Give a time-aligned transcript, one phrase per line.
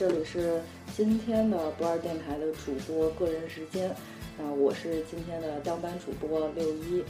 [0.00, 0.62] 这里是
[0.96, 3.90] 今天的不二电台的主播个人时间，
[4.38, 7.04] 啊，我是今天的当班主播六一。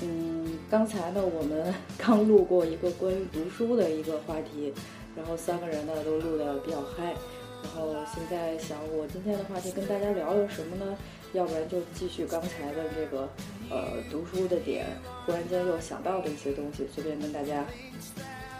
[0.00, 4.74] 嗯，刚才呢，我们 刚录过一个关于读书的一个话题，
[5.14, 7.14] 然后三个人呢都录得比较嗨，
[7.62, 10.98] 然后现在想我今天的话题跟大家聊聊什么呢？
[11.34, 13.28] 要不然就继续刚才的这个
[13.70, 14.84] 呃读书的点，
[15.24, 17.64] 忽然间又想到的一些东西，随便跟大家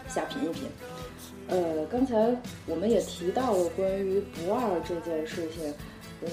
[0.07, 0.69] 瞎品一品。
[1.47, 5.73] 呃，刚才我们也提到了关于不二这件事情，
[6.25, 6.29] 呃，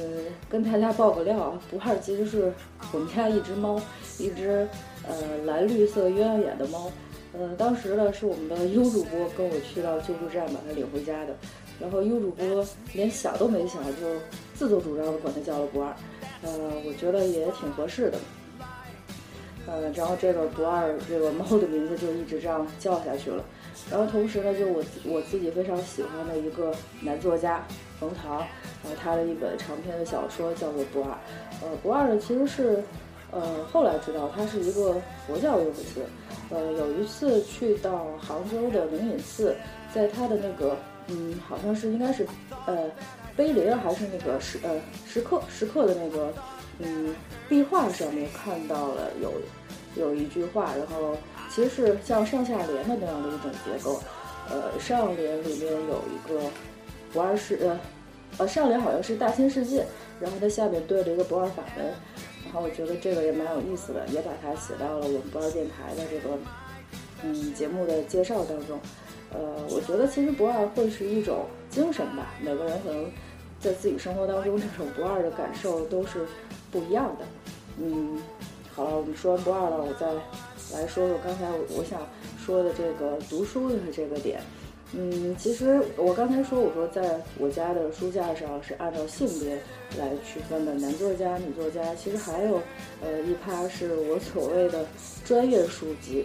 [0.49, 2.53] 跟大家爆个料啊，不二其实是
[2.93, 3.81] 我们家一只猫，
[4.19, 4.67] 一只
[5.07, 6.91] 呃蓝绿色鸳鸯眼的猫，
[7.33, 11.35] 呃，当时呢是我们的 优主播跟我去到救助站把它领回家的，
[11.81, 14.07] 然后优主播连想都没想就
[14.55, 15.95] 自作主张的管它叫了不二，
[16.43, 16.51] 呃，
[16.87, 18.19] 我觉得也挺合适的，
[19.67, 23.45] 呃，然后这个不二这个猫的名字就一直这样叫下去了。
[23.91, 27.65] 然后同时呢，就我我自己非常喜欢的一个男作家
[27.99, 28.47] 冯唐，然
[28.85, 31.09] 后他的一本长篇的小说叫做《不二》。
[31.63, 32.83] 呃，《不二》呢其实是，
[33.31, 36.05] 呃，后来知道他是一个佛教用词。
[36.51, 39.57] 呃，有一次去到杭州的灵隐寺，
[39.95, 42.27] 在他的那个，嗯，好像是应该是，
[42.67, 42.91] 呃，
[43.37, 44.71] 碑林还是那个石呃
[45.07, 46.33] 石刻石刻的那个，
[46.81, 47.15] 嗯，
[47.49, 49.33] 壁画上面看到了有
[49.97, 51.17] 有一句话，然后。
[51.53, 54.01] 其实是像上下联的那样的一种结构，
[54.49, 56.41] 呃，上联里面有一个
[57.13, 57.81] 不二世，呃，
[58.39, 59.85] 呃，上联好像是大千世界，
[60.21, 61.87] 然后它下面对着一个不二法门，
[62.45, 66.39] 然后我觉得这个也蛮有意思的，也把它写到了我们不二电台的这个
[67.25, 68.79] 嗯节目的介绍当中。
[69.33, 69.41] 呃，
[69.71, 73.11] 我觉得其实不二会是一种精神吧，每个人可能
[73.59, 76.25] 在自己生活当中这种不二的感受都是
[76.71, 77.25] 不一样的。
[77.79, 78.19] 嗯，
[78.75, 80.07] 好了，我们说完不二了，我再。
[80.73, 82.01] 来说说刚才我我想
[82.39, 84.41] 说的这个读书的这个点，
[84.93, 89.61] 嗯，其实我刚才说我说在我家的书架上是按照性别
[89.99, 92.61] 来区分的，男作家、女作家，其实还有
[93.03, 94.87] 呃一趴是我所谓的
[95.25, 96.25] 专业书籍，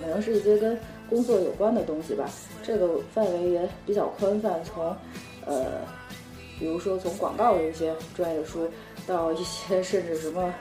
[0.00, 0.78] 可能是一些跟
[1.08, 2.30] 工作有关的东西吧，
[2.62, 4.96] 这个范围也比较宽泛，从
[5.44, 5.80] 呃
[6.56, 8.68] 比如说从广告的一些专业书，
[9.10, 10.54] 到一些甚至什么。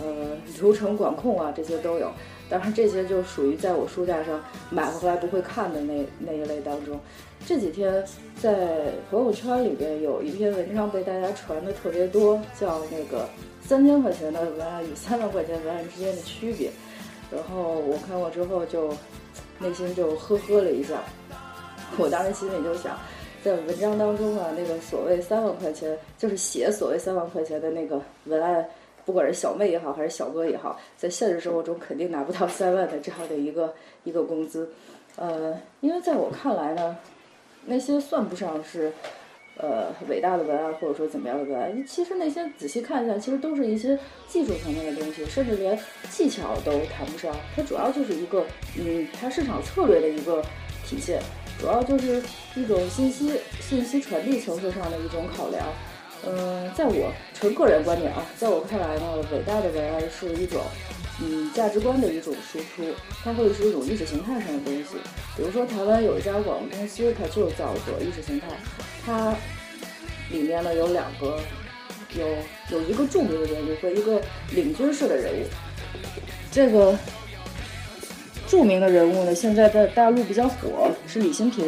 [0.00, 2.10] 呃，流程管控啊，这些都有。
[2.50, 6.98] 当然，这些就属于在我书架上买回来不会看的那那一类当中。
[7.46, 8.04] 这几天
[8.42, 13.28] 在朋友圈里边有一篇文章被大家传的特别多，叫那个
[13.60, 16.72] 三千块钱的文案与三万块钱文案之间的区别。
[17.30, 18.92] 然后我看过之后就
[19.60, 21.02] 内心就呵呵了一下。
[21.96, 22.98] 我当时心里就想，
[23.42, 28.64] 在文章当中啊，那个所谓三万块钱，就是写所谓三万块钱的那个文案。
[29.04, 33.72] 不管是小妹也好，还是小哥也好，在现实生活中肯定拿不到三万的这样的一个
[34.04, 34.68] 一个工资，
[35.16, 36.94] 呃，因为在我看来呢，
[37.64, 38.92] 那些算不上是
[39.56, 45.78] 呃伟大的文案，或者说怎么样的文案，其实那些仔细看一下，其实都是一些技术层面的东西，甚至连
[46.10, 48.44] 技巧都谈不上，它主要就是一个
[48.78, 50.42] 嗯，它市场策略的一个
[50.84, 51.18] 体现，
[51.58, 52.22] 主要就是
[52.54, 55.66] 一种信息信息传递层次上的一种考量。
[56.26, 60.60] 嗯，在我纯个人观点啊，在我看来呢，伟大的文案是一种，
[61.20, 62.92] 嗯，价值观的一种输出，
[63.22, 64.84] 它会是一种意识形态上的东西。
[65.36, 68.48] 比如说，台湾有一家广告公司，它就叫做意识形态，
[69.06, 69.32] 它
[70.30, 71.40] 里面呢有两个，
[72.16, 72.26] 有
[72.70, 74.20] 有一个著名的人物和一个
[74.50, 75.46] 领军式的人物。
[76.50, 76.98] 这个
[78.48, 81.64] 著名的人物呢，现在在大陆比较火，是李新平，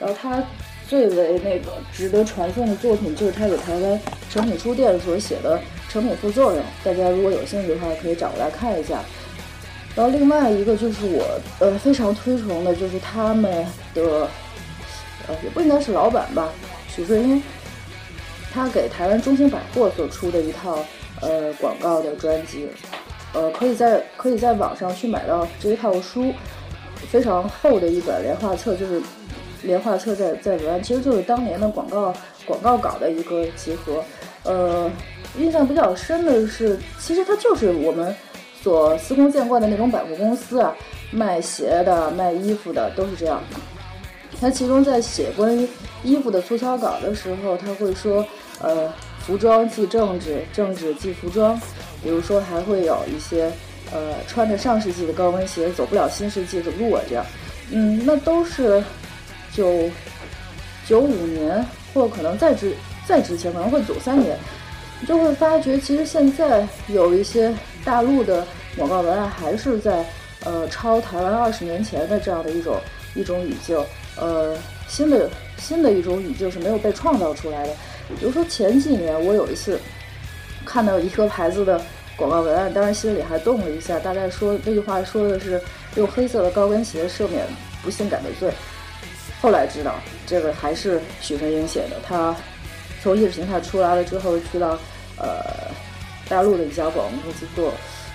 [0.00, 0.42] 然后他。
[0.88, 5.56] 最为那个值得传颂的作品，就是他给台湾诚品书店所写的
[5.90, 9.00] 《诚品副作用》，大家如果有兴趣的话，可以找过来看一下。
[9.96, 13.50] 然后另外一个就是我呃非常推崇的，就是他们
[13.94, 14.28] 的
[15.26, 16.50] 呃也不应该是老板吧，
[16.94, 17.42] 许瑞英，
[18.52, 20.84] 他给台湾中兴百货所出的一套
[21.22, 22.68] 呃广告的专辑，
[23.34, 26.32] 呃可以在可以在网上去买到这一套书，
[27.10, 29.00] 非常厚的一本连画册，就是。
[29.64, 32.12] 连画册在在文案，其实就是当年的广告
[32.44, 34.02] 广告稿的一个集合。
[34.42, 34.90] 呃，
[35.38, 38.12] 印象比较深的是，其实它就是我们
[38.60, 40.74] 所司空见惯的那种百货公司啊，
[41.12, 43.40] 卖鞋的、卖衣服的都是这样。
[44.40, 45.68] 它其中在写关于
[46.02, 48.26] 衣服的促销稿的时候，他会说，
[48.60, 48.92] 呃，
[49.26, 51.60] 服装即政治，政治即服装。
[52.02, 53.50] 比如说，还会有一些，
[53.92, 57.24] 呃，穿着上世纪的高跟鞋走不了新世纪的路啊，这样。
[57.70, 58.82] 嗯，那都是。
[59.54, 59.90] 九
[60.86, 62.74] 九五年，或可能再之
[63.06, 64.34] 再之前，可能会九三年，
[64.98, 67.54] 你就会发觉，其实现在有一些
[67.84, 68.46] 大陆的
[68.78, 70.06] 广告文案还是在
[70.44, 72.80] 呃，抄台湾二十年前的这样的一种
[73.14, 73.78] 一种语境，
[74.16, 74.56] 呃，
[74.88, 75.28] 新的
[75.58, 77.74] 新的一种语境是没有被创造出来的。
[78.18, 79.78] 比如说前几年，我有一次
[80.64, 81.80] 看到一个牌子的
[82.16, 85.60] 广告文案，当然心里还动了一下，大概说那句话说的是
[85.96, 87.46] 用黑色的高跟鞋赦免
[87.82, 88.52] 不性感的罪。
[89.40, 92.34] 后来知道这个还是许飞英写的，他
[93.02, 94.78] 从意识形态出来了之后，去到
[95.16, 95.70] 呃
[96.28, 97.72] 大陆的一家广告公司做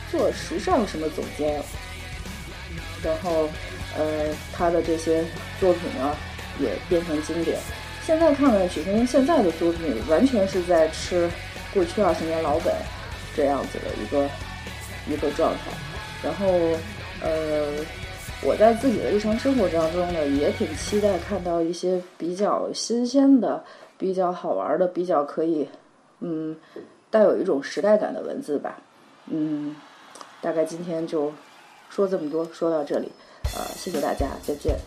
[0.10, 1.62] 做时尚什么总监，
[3.04, 3.50] 然后
[3.98, 5.26] 呃他的这些
[5.60, 6.16] 作品呢
[6.60, 7.60] 也变成经典。
[8.08, 11.30] 现在看看许飞英现在的作品，完全是在吃
[11.74, 12.74] 过去二十年老本
[13.36, 14.30] 这样子的一个
[15.14, 15.60] 一个状态，
[16.24, 16.48] 然后
[17.22, 17.68] 呃。
[18.44, 23.64] 我在自己的日常生活当中呢，也挺期待看到一些比较新鲜的、
[23.98, 25.68] 比较好玩的、比较可以，
[26.20, 26.56] 嗯，
[27.10, 28.78] 带有一种时代感的文字吧。
[29.26, 29.76] 嗯，
[30.40, 31.34] 大概今天就
[31.90, 33.12] 说这么多，说到这里，
[33.56, 34.78] 呃，谢谢大家，再见。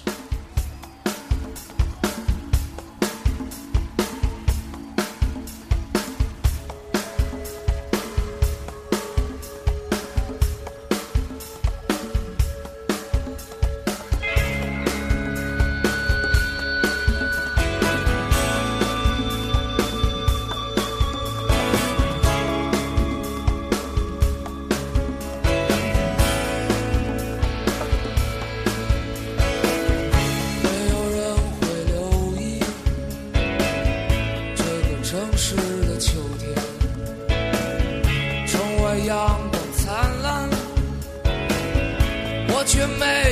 [35.86, 36.54] 的秋天
[38.46, 39.16] 窗外阳
[39.50, 40.48] 光灿烂
[42.48, 43.29] 我却没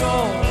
[0.00, 0.47] 那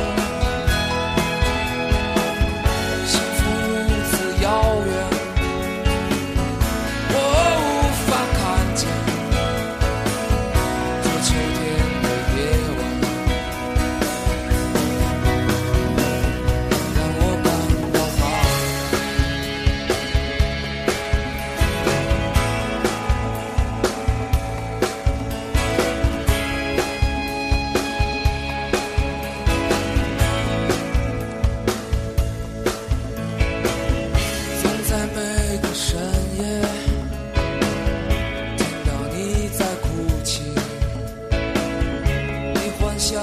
[42.98, 43.16] 些